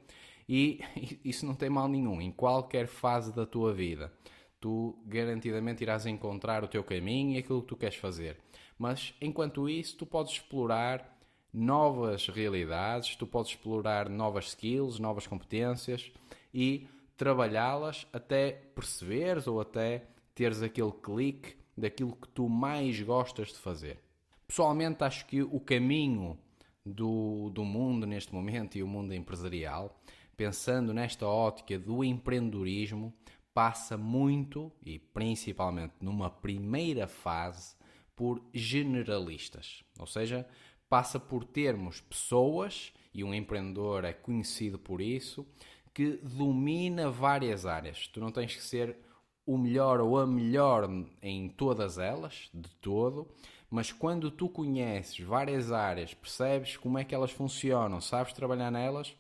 e 0.48 0.80
isso 1.26 1.46
não 1.46 1.56
tem 1.56 1.70
mal 1.70 1.88
nenhum. 1.88 2.22
Em 2.22 2.32
qualquer 2.32 2.88
fase 2.88 3.34
da 3.34 3.46
tua 3.46 3.74
vida, 3.74 4.14
tu 4.60 4.96
garantidamente 5.06 5.84
irás 5.84 6.06
encontrar 6.06 6.64
o 6.64 6.68
teu 6.68 6.84
caminho 6.84 7.36
e 7.36 7.40
aquilo 7.40 7.62
que 7.62 7.68
tu 7.68 7.76
queres 7.76 7.96
fazer. 7.96 8.38
Mas 8.78 9.14
enquanto 9.20 9.68
isso, 9.68 9.98
tu 9.98 10.06
podes 10.06 10.34
explorar 10.34 11.18
novas 11.52 12.28
realidades, 12.28 13.16
tu 13.16 13.26
podes 13.26 13.52
explorar 13.52 14.10
novas 14.10 14.50
skills, 14.50 15.00
novas 15.00 15.26
competências 15.26 16.12
e 16.54 16.88
trabalhá-las 17.18 18.06
até 18.12 18.52
perceberes 18.52 19.48
ou 19.48 19.62
até 19.62 20.04
teres 20.36 20.62
aquele 20.62 20.92
clique 20.92 21.56
daquilo 21.76 22.16
que 22.16 22.28
tu 22.28 22.48
mais 22.48 23.02
gostas 23.02 23.48
de 23.48 23.58
fazer. 23.58 24.00
Pessoalmente, 24.48 25.04
acho 25.04 25.26
que 25.26 25.42
o 25.42 25.60
caminho 25.60 26.38
do, 26.86 27.50
do 27.50 27.64
mundo 27.64 28.06
neste 28.06 28.34
momento 28.34 28.78
e 28.78 28.84
o 28.84 28.88
mundo 28.88 29.14
empresarial, 29.14 30.00
pensando 30.38 30.94
nesta 30.94 31.26
ótica 31.26 31.80
do 31.80 32.04
empreendedorismo, 32.04 33.12
passa 33.54 33.98
muito 33.98 34.72
e 34.86 35.00
principalmente 35.00 35.94
numa 36.02 36.30
primeira 36.30 37.08
fase 37.08 37.76
por 38.16 38.42
generalistas, 38.54 39.84
ou 39.98 40.06
seja, 40.06 40.46
passa 40.90 41.20
por 41.20 41.44
termos 41.44 42.02
pessoas, 42.02 42.94
e 43.14 43.24
um 43.24 43.34
empreendedor 43.34 44.04
é 44.04 44.14
conhecido 44.14 44.78
por 44.78 45.02
isso, 45.02 45.46
que 45.94 46.20
domina 46.22 47.10
várias 47.10 47.66
áreas. 47.66 48.08
Tu 48.08 48.20
não 48.20 48.32
tens 48.32 48.54
que 48.54 48.62
ser 48.62 48.98
o 49.46 49.58
melhor 49.58 50.00
ou 50.00 50.18
a 50.18 50.26
melhor 50.26 50.90
em 51.22 51.48
todas 51.50 51.98
elas, 51.98 52.50
de 52.54 52.70
todo, 52.82 53.28
mas 53.70 53.92
quando 53.92 54.32
tu 54.32 54.50
conheces 54.50 55.20
várias 55.20 55.72
áreas, 55.72 56.14
percebes 56.14 56.78
como 56.78 56.98
é 56.98 57.04
que 57.04 57.14
elas 57.14 57.32
funcionam, 57.32 58.02
sabes 58.02 58.34
trabalhar 58.34 58.72
nelas, 58.72 59.16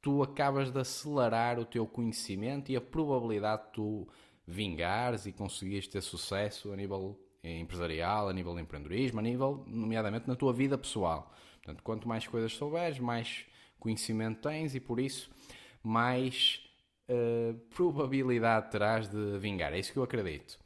tu 0.00 0.22
acabas 0.22 0.70
de 0.70 0.78
acelerar 0.78 1.58
o 1.58 1.64
teu 1.64 1.86
conhecimento 1.86 2.70
e 2.70 2.76
a 2.76 2.80
probabilidade 2.80 3.66
de 3.66 3.72
tu 3.72 4.08
vingares 4.46 5.26
e 5.26 5.32
conseguires 5.32 5.86
ter 5.86 6.02
sucesso 6.02 6.72
a 6.72 6.76
nível 6.76 7.18
empresarial, 7.42 8.28
a 8.28 8.32
nível 8.32 8.54
de 8.54 8.62
empreendedorismo, 8.62 9.20
a 9.20 9.22
nível, 9.22 9.64
nomeadamente, 9.66 10.28
na 10.28 10.34
tua 10.34 10.52
vida 10.52 10.76
pessoal. 10.76 11.32
Portanto, 11.56 11.82
quanto 11.82 12.08
mais 12.08 12.26
coisas 12.26 12.52
souberes, 12.52 12.98
mais 12.98 13.46
conhecimento 13.78 14.40
tens 14.42 14.74
e 14.74 14.80
por 14.80 15.00
isso 15.00 15.30
mais 15.82 16.60
uh, 17.08 17.54
probabilidade 17.74 18.70
terás 18.70 19.08
de 19.08 19.38
vingar. 19.38 19.72
É 19.72 19.78
isso 19.78 19.92
que 19.92 19.98
eu 19.98 20.02
acredito. 20.02 20.58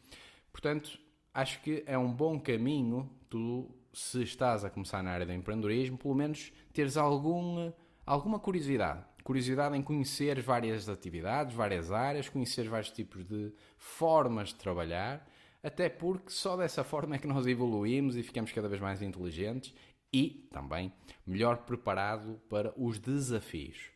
Portanto, 0.53 0.99
acho 1.33 1.61
que 1.63 1.83
é 1.87 1.99
um 1.99 2.13
bom 2.13 2.41
caminho 2.41 3.11
tu, 3.29 3.71
se 3.93 4.23
estás 4.23 4.65
a 4.65 4.71
começar 4.71 5.03
na 5.03 5.11
área 5.11 5.27
do 5.27 5.33
empreendedorismo, 5.33 5.99
pelo 5.99 6.15
menos 6.15 6.53
teres 6.73 6.97
algum, 6.97 7.73
alguma 8.05 8.39
curiosidade. 8.39 9.05
Curiosidade 9.23 9.77
em 9.77 9.83
conhecer 9.83 10.41
várias 10.41 10.89
atividades, 10.89 11.55
várias 11.55 11.91
áreas, 11.91 12.29
conhecer 12.29 12.69
vários 12.69 12.91
tipos 12.91 13.25
de 13.25 13.53
formas 13.77 14.51
de 14.51 14.55
trabalhar, 14.55 15.29
até 15.63 15.89
porque 15.89 16.31
só 16.31 16.57
dessa 16.57 16.85
forma 16.85 17.17
é 17.17 17.19
que 17.19 17.27
nós 17.27 17.47
evoluímos 17.47 18.17
e 18.17 18.23
ficamos 18.23 18.53
cada 18.53 18.69
vez 18.69 18.81
mais 18.81 19.03
inteligentes 19.03 19.75
e 20.13 20.49
também 20.53 20.93
melhor 21.27 21.59
preparado 21.59 22.41
para 22.49 22.73
os 22.77 22.99
desafios. 22.99 23.96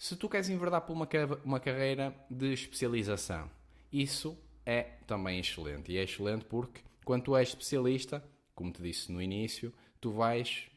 Se 0.00 0.16
tu 0.16 0.30
queres 0.30 0.48
enverdar 0.48 0.80
por 0.80 0.94
uma, 0.94 1.06
uma 1.44 1.60
carreira 1.60 2.16
de 2.30 2.54
especialização, 2.54 3.50
isso 3.92 4.34
é 4.64 4.80
também 5.06 5.38
excelente. 5.38 5.92
E 5.92 5.98
é 5.98 6.02
excelente 6.04 6.46
porque, 6.46 6.80
quando 7.04 7.24
tu 7.24 7.36
és 7.36 7.48
especialista, 7.48 8.24
como 8.54 8.72
te 8.72 8.80
disse 8.80 9.12
no 9.12 9.20
início, 9.20 9.70
tu 10.00 10.10
vais 10.10 10.70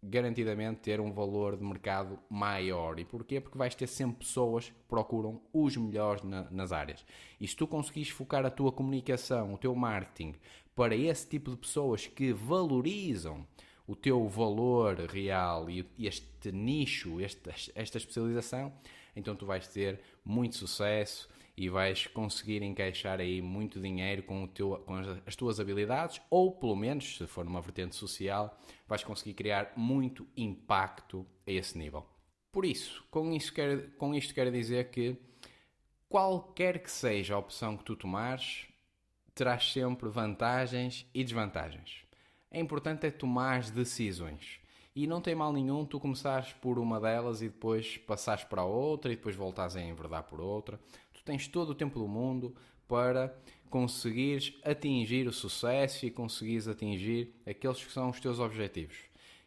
garantidamente 0.00 0.82
ter 0.82 1.00
um 1.00 1.12
valor 1.12 1.56
de 1.56 1.64
mercado 1.64 2.20
maior. 2.30 3.00
E 3.00 3.04
porquê? 3.04 3.40
Porque 3.40 3.58
vais 3.58 3.74
ter 3.74 3.88
sempre 3.88 4.18
pessoas 4.18 4.68
que 4.68 4.76
procuram 4.88 5.42
os 5.52 5.76
melhores 5.76 6.22
na, 6.22 6.48
nas 6.48 6.70
áreas. 6.70 7.04
E 7.40 7.48
se 7.48 7.56
tu 7.56 7.66
conseguires 7.66 8.10
focar 8.10 8.46
a 8.46 8.50
tua 8.50 8.70
comunicação, 8.70 9.54
o 9.54 9.58
teu 9.58 9.74
marketing 9.74 10.36
para 10.76 10.94
esse 10.94 11.28
tipo 11.28 11.50
de 11.50 11.56
pessoas 11.56 12.06
que 12.06 12.32
valorizam 12.32 13.44
o 13.88 13.96
teu 13.96 14.28
valor 14.28 15.00
real 15.10 15.70
e 15.70 15.84
este 15.98 16.52
nicho, 16.52 17.18
esta, 17.20 17.54
esta 17.74 17.96
especialização, 17.96 18.70
então 19.16 19.34
tu 19.34 19.46
vais 19.46 19.66
ter 19.66 19.98
muito 20.22 20.56
sucesso 20.56 21.26
e 21.56 21.70
vais 21.70 22.06
conseguir 22.06 22.62
encaixar 22.62 23.18
aí 23.18 23.40
muito 23.40 23.80
dinheiro 23.80 24.22
com, 24.22 24.44
o 24.44 24.46
teu, 24.46 24.76
com 24.86 24.94
as 25.26 25.34
tuas 25.34 25.58
habilidades, 25.58 26.20
ou 26.30 26.52
pelo 26.52 26.76
menos, 26.76 27.16
se 27.16 27.26
for 27.26 27.46
numa 27.46 27.62
vertente 27.62 27.96
social, 27.96 28.56
vais 28.86 29.02
conseguir 29.02 29.32
criar 29.32 29.72
muito 29.74 30.28
impacto 30.36 31.26
a 31.46 31.50
esse 31.50 31.76
nível. 31.76 32.06
Por 32.52 32.66
isso, 32.66 33.02
com, 33.10 33.32
isso 33.32 33.52
quero, 33.54 33.90
com 33.92 34.14
isto 34.14 34.34
quero 34.34 34.52
dizer 34.52 34.90
que 34.90 35.16
qualquer 36.10 36.82
que 36.82 36.90
seja 36.90 37.34
a 37.34 37.38
opção 37.38 37.74
que 37.74 37.84
tu 37.84 37.96
tomares, 37.96 38.66
terás 39.34 39.72
sempre 39.72 40.10
vantagens 40.10 41.06
e 41.14 41.24
desvantagens 41.24 42.07
é 42.50 42.58
importante 42.60 43.06
é 43.06 43.10
tomar 43.10 43.62
decisões. 43.70 44.60
E 44.94 45.06
não 45.06 45.20
tem 45.20 45.34
mal 45.34 45.52
nenhum 45.52 45.84
tu 45.84 46.00
começares 46.00 46.52
por 46.54 46.78
uma 46.78 47.00
delas 47.00 47.40
e 47.40 47.48
depois 47.48 47.98
passares 47.98 48.44
para 48.44 48.64
outra 48.64 49.12
e 49.12 49.16
depois 49.16 49.36
voltares 49.36 49.76
a 49.76 49.80
enverdar 49.80 50.24
por 50.24 50.40
outra. 50.40 50.80
Tu 51.12 51.22
tens 51.22 51.46
todo 51.46 51.70
o 51.70 51.74
tempo 51.74 51.98
do 51.98 52.08
mundo 52.08 52.54
para 52.88 53.36
conseguires 53.70 54.54
atingir 54.64 55.28
o 55.28 55.32
sucesso 55.32 56.06
e 56.06 56.10
conseguires 56.10 56.66
atingir 56.66 57.34
aqueles 57.46 57.84
que 57.84 57.92
são 57.92 58.10
os 58.10 58.18
teus 58.18 58.40
objetivos. 58.40 58.96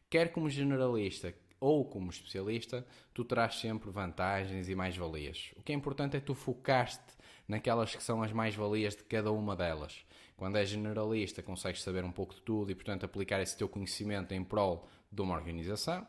Quer 0.09 0.31
como 0.31 0.49
generalista 0.49 1.33
ou 1.59 1.85
como 1.85 2.09
especialista, 2.09 2.85
tu 3.13 3.23
terás 3.23 3.55
sempre 3.55 3.89
vantagens 3.89 4.69
e 4.69 4.75
mais-valias. 4.75 5.51
O 5.57 5.61
que 5.61 5.71
é 5.71 5.75
importante 5.75 6.17
é 6.17 6.19
tu 6.19 6.33
focar-te 6.33 6.99
naquelas 7.47 7.95
que 7.95 8.03
são 8.03 8.23
as 8.23 8.31
mais-valias 8.31 8.95
de 8.95 9.03
cada 9.03 9.31
uma 9.31 9.55
delas. 9.55 10.05
Quando 10.41 10.55
és 10.55 10.69
generalista, 10.69 11.43
consegues 11.43 11.83
saber 11.83 12.03
um 12.03 12.11
pouco 12.11 12.33
de 12.33 12.41
tudo 12.41 12.71
e, 12.71 12.73
portanto, 12.73 13.03
aplicar 13.03 13.39
esse 13.43 13.55
teu 13.55 13.69
conhecimento 13.69 14.33
em 14.33 14.43
prol 14.43 14.89
de 15.11 15.21
uma 15.21 15.35
organização. 15.35 16.03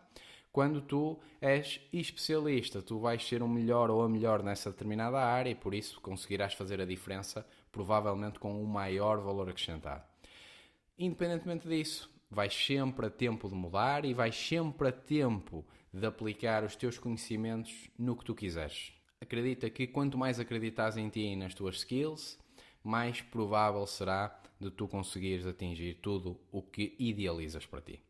Quando 0.51 0.81
tu 0.81 1.21
és 1.39 1.83
especialista, 1.93 2.81
tu 2.81 2.99
vais 2.99 3.23
ser 3.23 3.43
o 3.43 3.47
melhor 3.47 3.91
ou 3.91 4.01
a 4.01 4.09
melhor 4.09 4.43
nessa 4.43 4.71
determinada 4.71 5.19
área 5.19 5.51
e, 5.51 5.55
por 5.55 5.75
isso, 5.75 6.01
conseguirás 6.01 6.55
fazer 6.55 6.81
a 6.81 6.87
diferença, 6.87 7.47
provavelmente 7.71 8.39
com 8.39 8.55
o 8.55 8.63
um 8.63 8.67
maior 8.67 9.21
valor 9.21 9.51
acrescentado. 9.51 10.03
Independentemente 10.99 11.69
disso, 11.69 12.11
vais 12.31 12.55
sempre 12.55 13.05
a 13.05 13.11
tempo 13.11 13.51
de 13.51 13.55
mudar 13.55 14.07
e 14.07 14.15
vais 14.15 14.35
sempre 14.35 14.89
a 14.89 14.93
tempo 14.93 15.63
de 15.93 16.07
aplicar 16.07 16.65
os 16.65 16.75
teus 16.75 16.99
conhecimentos 16.99 17.91
no 17.99 18.17
que 18.17 18.25
tu 18.25 18.35
quiseres. 18.35 18.95
Acredita 19.21 19.69
que 19.69 19.87
quanto 19.87 20.17
mais 20.17 20.41
acreditas 20.41 20.97
em 20.97 21.11
ti 21.11 21.21
e 21.21 21.37
nas 21.37 21.53
tuas 21.53 21.77
skills, 21.77 22.41
mais 22.83 23.21
provável 23.21 23.87
será 23.87 24.39
de 24.61 24.71
tu 24.71 24.87
conseguires 24.87 25.47
atingir 25.47 25.95
tudo 25.95 26.39
o 26.51 26.63
que 26.63 26.95
idealizas 26.99 27.67
para 27.67 27.81
ti. 27.81 28.01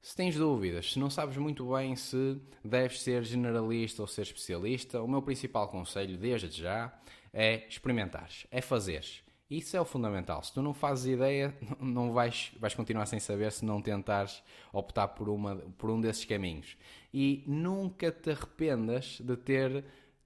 Se 0.00 0.14
tens 0.14 0.36
dúvidas, 0.36 0.92
se 0.92 0.98
não 0.98 1.08
sabes 1.08 1.36
muito 1.38 1.72
bem 1.72 1.96
se 1.96 2.38
deves 2.62 3.00
ser 3.00 3.24
generalista 3.24 4.02
ou 4.02 4.06
ser 4.06 4.22
especialista, 4.22 5.02
o 5.02 5.08
meu 5.08 5.22
principal 5.22 5.66
conselho 5.68 6.18
desde 6.18 6.60
já 6.60 6.92
é 7.32 7.66
experimentares, 7.66 8.46
é 8.50 8.60
fazeres. 8.60 9.24
Isso 9.48 9.76
é 9.76 9.80
o 9.80 9.84
fundamental. 9.84 10.42
Se 10.42 10.52
tu 10.52 10.62
não 10.62 10.74
fazes 10.74 11.06
ideia, 11.06 11.54
não 11.80 12.12
vais, 12.12 12.52
vais 12.58 12.74
continuar 12.74 13.06
sem 13.06 13.18
saber 13.18 13.50
se 13.52 13.64
não 13.64 13.80
tentares 13.80 14.42
optar 14.72 15.08
por, 15.08 15.28
uma, 15.28 15.56
por 15.78 15.90
um 15.90 16.00
desses 16.00 16.24
caminhos. 16.24 16.76
E 17.12 17.42
nunca 17.46 18.10
te 18.10 18.30
arrependas 18.30 19.20
de 19.20 19.36
ter 19.36 19.84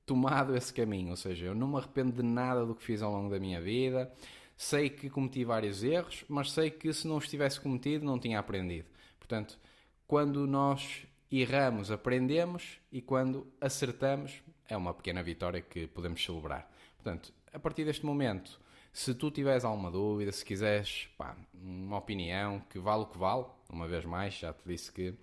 tomado 0.09 0.57
esse 0.57 0.73
caminho, 0.73 1.11
ou 1.11 1.17
seja, 1.17 1.45
eu 1.45 1.55
não 1.55 1.69
me 1.69 1.77
arrependo 1.77 2.13
de 2.13 2.23
nada 2.23 2.65
do 2.65 2.75
que 2.75 2.83
fiz 2.83 3.03
ao 3.03 3.13
longo 3.13 3.31
da 3.31 3.39
minha 3.39 3.61
vida. 3.61 4.11
Sei 4.57 4.89
que 4.89 5.11
cometi 5.11 5.45
vários 5.45 5.85
erros, 5.85 6.25
mas 6.27 6.51
sei 6.51 6.71
que 6.71 6.91
se 6.95 7.07
não 7.07 7.19
os 7.19 7.29
tivesse 7.29 7.61
cometido, 7.61 8.07
não 8.07 8.19
tinha 8.19 8.39
aprendido. 8.39 8.89
Portanto, 9.19 9.59
quando 10.07 10.47
nós 10.47 11.07
erramos, 11.31 11.91
aprendemos 11.91 12.81
e 12.91 13.03
quando 13.03 13.47
acertamos, 13.61 14.43
é 14.67 14.77
uma 14.77 14.95
pequena 14.95 15.23
vitória 15.23 15.61
que 15.61 15.87
podemos 15.87 16.25
celebrar. 16.25 16.69
Portanto, 16.97 17.33
a 17.53 17.59
partir 17.59 17.85
deste 17.85 18.07
momento, 18.07 18.59
se 18.91 19.15
tu 19.15 19.31
tiveres 19.31 19.65
alguma 19.65 19.91
dúvida, 19.91 20.33
se 20.33 20.45
quiseres 20.45 21.09
pá, 21.19 21.37
uma 21.53 21.99
opinião 21.99 22.61
que 22.71 22.79
vale 22.79 23.03
o 23.03 23.07
que 23.07 23.19
vale, 23.19 23.45
uma 23.71 23.87
vez 23.87 24.07
mais, 24.07 24.35
já 24.35 24.55
te 24.55 24.63
disse 24.67 24.91
que 24.91 25.15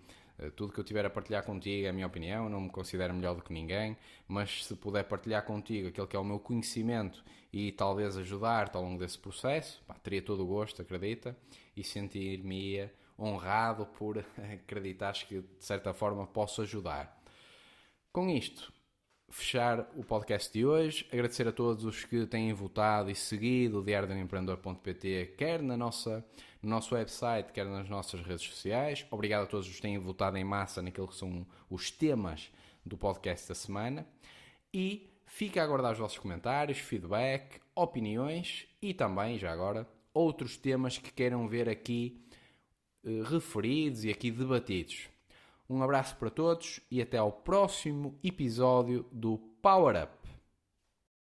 tudo 0.56 0.74
que 0.74 0.80
eu 0.80 0.84
tiver 0.84 1.06
a 1.06 1.10
partilhar 1.10 1.44
contigo 1.44 1.86
é 1.86 1.89
a 1.89 1.94
minha 1.94 2.08
opinião, 2.08 2.50
não 2.50 2.62
me 2.62 2.70
considero 2.70 3.13
melhor 3.13 3.36
do 3.36 3.42
que 3.42 3.54
ninguém, 3.54 3.98
mas 4.27 4.65
se 4.65 4.75
puder 4.75 5.04
partilhar 5.04 5.44
contigo 5.46 5.88
aquele 5.88 6.08
que 6.08 6.15
é 6.15 6.20
o 6.20 6.24
meu 6.24 6.39
conhecimento 6.39 7.24
e 7.54 7.72
talvez 7.72 8.18
ajudar-te 8.18 8.75
ao 8.75 8.84
longo 8.84 9.00
desse 9.00 9.18
processo, 9.18 9.82
pá, 9.88 9.94
teria 9.96 10.22
todo 10.22 10.44
o 10.44 10.46
gosto, 10.46 10.82
acredita, 10.82 11.38
e 11.75 11.84
sentir-me 11.84 12.89
honrado 13.18 13.86
por 13.86 14.18
acreditares 14.54 15.24
que 15.24 15.42
de 15.42 15.63
certa 15.63 15.94
forma 15.94 16.27
posso 16.27 16.62
ajudar. 16.62 17.18
Com 18.12 18.30
isto, 18.30 18.74
fechar 19.29 19.89
o 19.96 20.03
podcast 20.03 20.51
de 20.51 20.65
hoje. 20.65 21.05
Agradecer 21.12 21.48
a 21.48 21.51
todos 21.51 21.84
os 21.84 22.03
que 22.03 22.25
têm 22.25 22.53
votado 22.53 23.10
e 23.10 23.15
seguido 23.15 23.79
o 23.79 23.84
diariodoempreendedor.pt, 23.84 25.34
quer 25.38 25.62
na 25.62 25.75
nossa, 25.75 26.25
no 26.62 26.70
nosso 26.70 26.96
website, 26.96 27.51
quer 27.51 27.65
nas 27.65 27.89
nossas 27.89 28.22
redes 28.22 28.46
sociais. 28.46 29.05
Obrigado 29.12 29.44
a 29.44 29.48
todos 29.48 29.67
os 29.67 29.75
que 29.75 29.82
têm 29.82 29.98
votado 29.98 30.38
em 30.38 30.44
massa 30.44 30.82
naquilo 30.82 31.08
que 31.08 31.15
são 31.15 31.46
os 31.70 31.91
temas 31.91 32.51
do 32.86 32.98
podcast 32.98 33.48
da 33.48 33.55
semana. 33.55 34.08
E 34.74 35.10
fica 35.25 35.62
a 35.62 35.63
aguardar 35.63 35.94
os 35.94 36.00
vossos 36.00 36.20
comentários, 36.20 36.77
feedback, 36.77 37.60
opiniões 37.74 38.67
e 38.82 38.94
também, 38.94 39.38
já 39.38 39.51
agora, 39.51 39.88
outros 40.13 40.58
temas 40.58 40.98
que 40.98 41.12
queiram 41.12 41.48
ver 41.48 41.67
aqui 41.67 42.22
eh, 43.05 43.22
referidos 43.25 44.03
e 44.03 44.10
aqui 44.10 44.32
debatidos. 44.32 45.10
Um 45.69 45.81
abraço 45.81 46.15
para 46.17 46.29
todos 46.29 46.79
e 46.91 47.01
até 47.01 47.17
ao 47.17 47.31
próximo 47.31 48.19
episódio 48.24 49.05
do 49.12 49.38
Power 49.62 50.03
Up. 50.03 50.25